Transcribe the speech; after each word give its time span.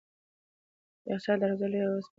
د 1.03 1.05
یخچال 1.11 1.37
دروازه 1.39 1.67
لویه 1.71 1.85
او 1.87 1.93
سپینه 1.93 1.99
وه. 1.99 2.09